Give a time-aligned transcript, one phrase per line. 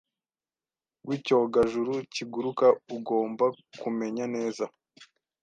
[1.07, 2.65] wicyogajuru kiguruka
[2.95, 3.45] ugomba
[3.81, 4.65] kumenya neza